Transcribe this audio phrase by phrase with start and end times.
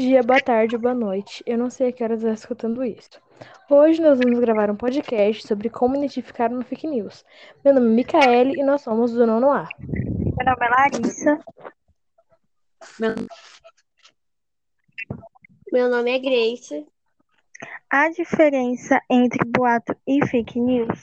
[0.00, 1.44] dia, boa tarde, boa noite.
[1.46, 3.20] Eu não sei a que horas você está escutando isso.
[3.68, 7.22] Hoje nós vamos gravar um podcast sobre como identificar uma fake news.
[7.62, 9.68] Meu nome é Micaele e nós somos do Nono A.
[9.78, 11.38] Meu nome é Larissa.
[12.98, 13.14] Meu,
[15.70, 16.86] Meu nome é Grace.
[17.90, 20.98] A diferença entre boato e fake news?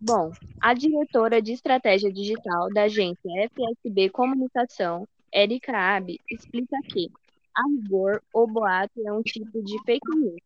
[0.00, 0.32] Bom,
[0.62, 7.10] a diretora de estratégia digital da agência FSB Comunicação, Erika Abe, explica que
[7.54, 10.40] a rigor, o boato é um tipo de fake news,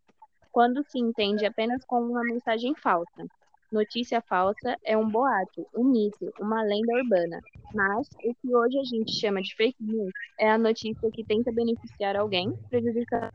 [0.52, 3.26] quando se entende apenas como uma mensagem falsa.
[3.70, 7.40] Notícia falsa é um boato, um mito, uma lenda urbana.
[7.74, 11.52] Mas o que hoje a gente chama de fake news é a notícia que tenta
[11.52, 13.32] beneficiar alguém, prejudicando.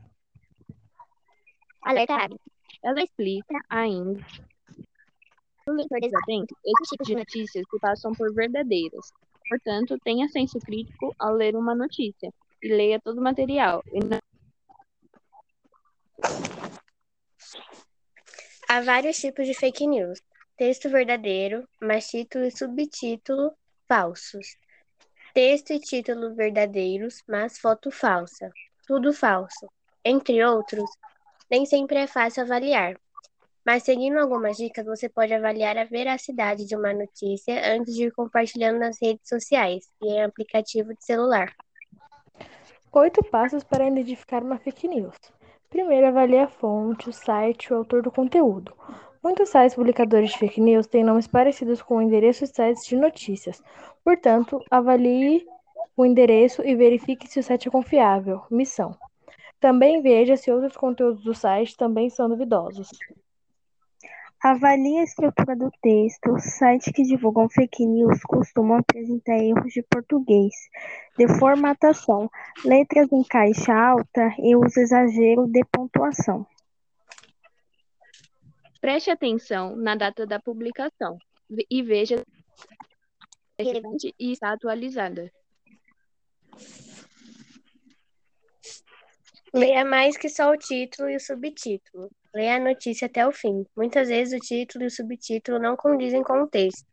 [1.82, 2.28] Alerta.
[2.82, 4.20] Ela explica ainda.
[5.66, 9.10] O leitor desatento, esses tipos de notícias se passam por verdadeiras.
[9.48, 12.30] Portanto, tenha senso crítico ao ler uma notícia
[12.64, 13.84] e leia todo o material.
[13.92, 14.18] Não...
[18.66, 20.18] Há vários tipos de fake news.
[20.56, 23.52] Texto verdadeiro, mas título e subtítulo
[23.86, 24.56] falsos.
[25.34, 28.50] Texto e título verdadeiros, mas foto falsa.
[28.86, 29.68] Tudo falso.
[30.02, 30.88] Entre outros,
[31.50, 32.98] nem sempre é fácil avaliar.
[33.64, 38.12] Mas seguindo algumas dicas, você pode avaliar a veracidade de uma notícia antes de ir
[38.12, 41.54] compartilhando nas redes sociais e em aplicativo de celular.
[42.96, 45.16] Oito passos para identificar uma fake news.
[45.68, 48.72] Primeiro, avalie a fonte, o site, o autor do conteúdo.
[49.20, 53.60] Muitos sites publicadores de fake news têm nomes parecidos com endereços de sites de notícias.
[54.04, 55.44] Portanto, avalie
[55.96, 58.42] o endereço e verifique se o site é confiável.
[58.48, 58.96] Missão.
[59.58, 62.90] Também veja se outros conteúdos do site também são duvidosos.
[64.44, 66.38] Avalie a estrutura do texto.
[66.38, 70.52] Sites que divulgam fake news costumam apresentar erros de português,
[71.16, 72.30] de formatação,
[72.62, 76.46] letras em caixa alta e uso exagero de pontuação.
[78.82, 81.16] Preste atenção na data da publicação
[81.70, 82.24] e veja se
[83.56, 85.32] é relevante e está atualizada.
[89.54, 92.10] Leia mais que só o título e o subtítulo.
[92.34, 93.64] Leia a notícia até o fim.
[93.76, 96.84] Muitas vezes o título e o subtítulo não condizem com o texto.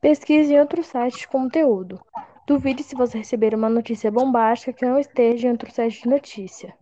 [0.00, 2.00] Pesquise em outros sites de conteúdo.
[2.46, 6.74] Duvide se você receber uma notícia bombástica que não esteja em outro site de notícia.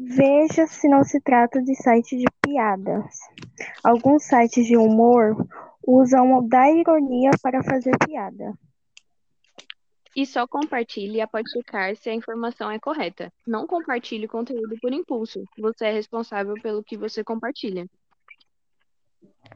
[0.00, 3.14] Veja se não se trata de site de piadas.
[3.84, 5.36] Alguns sites de humor
[5.86, 8.54] usam da ironia para fazer piada.
[10.16, 13.32] E só compartilhe após checar se a informação é correta.
[13.46, 15.44] Não compartilhe conteúdo por impulso.
[15.58, 17.86] Você é responsável pelo que você compartilha.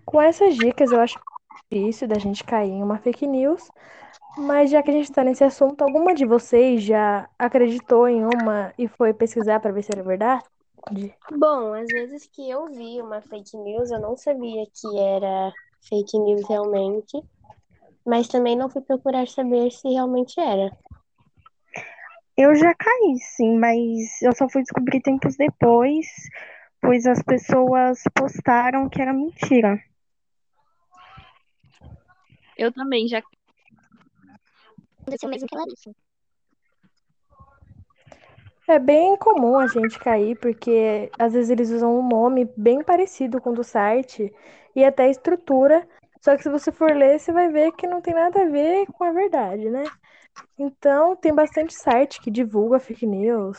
[0.04, 1.18] Com essas dicas, eu acho
[1.70, 3.68] difícil da gente cair em uma fake news.
[4.36, 8.72] Mas já que a gente está nesse assunto, alguma de vocês já acreditou em uma
[8.76, 10.44] e foi pesquisar para ver se era verdade?
[11.30, 15.52] Bom, às vezes que eu vi uma fake news, eu não sabia que era
[15.88, 17.22] fake news realmente
[18.04, 20.70] mas também não fui procurar saber se realmente era.
[22.36, 26.06] Eu já caí, sim, mas eu só fui descobrir tempos depois,
[26.80, 29.80] pois as pessoas postaram que era mentira.
[32.56, 33.22] Eu também já.
[35.00, 35.94] Aconteceu mesmo que Larissa.
[38.66, 43.40] É bem comum a gente cair, porque às vezes eles usam um nome bem parecido
[43.40, 44.32] com o do site
[44.74, 45.86] e até a estrutura
[46.24, 48.86] só que se você for ler, você vai ver que não tem nada a ver
[48.86, 49.84] com a verdade, né?
[50.58, 53.58] Então, tem bastante site que divulga fake news.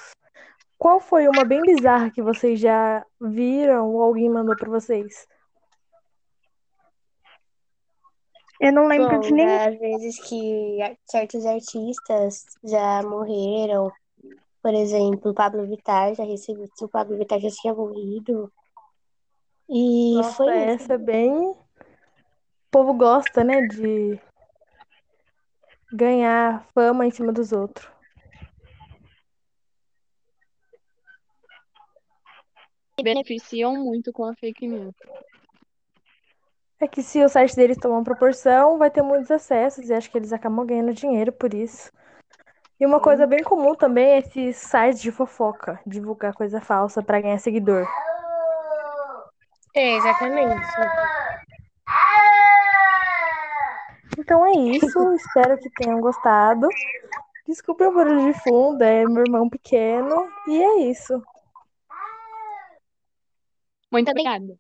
[0.76, 5.28] Qual foi uma bem bizarra que vocês já viram ou alguém mandou para vocês?
[8.60, 9.60] Eu não lembro Bom, de nenhum.
[9.60, 13.92] Às vezes que certos artistas já morreram.
[14.64, 16.68] Por exemplo, o Pablo Vittar já recebeu.
[16.82, 18.52] O Pablo Vittar já tinha morrido.
[19.70, 21.56] E Nossa, foi essa é bem
[22.76, 24.20] povo gosta, né, de
[25.94, 27.90] ganhar fama em cima dos outros.
[33.02, 34.94] Beneficiam muito com a fake news.
[36.78, 40.18] É que se o site deles tomar proporção, vai ter muitos acessos e acho que
[40.18, 41.90] eles acabam ganhando dinheiro por isso.
[42.78, 47.22] E uma coisa bem comum também é esses sites de fofoca, divulgar coisa falsa para
[47.22, 47.88] ganhar seguidor.
[49.74, 50.68] É, exatamente.
[54.26, 56.68] Então é isso, espero que tenham gostado.
[57.48, 60.28] Desculpe o barulho de fundo, é meu irmão pequeno.
[60.48, 61.22] E é isso.
[63.92, 64.58] Muito obrigada.